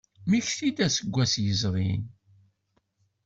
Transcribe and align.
Mmekti-d 0.25 0.77
aseggas 0.85 1.33
yezrin. 1.43 2.03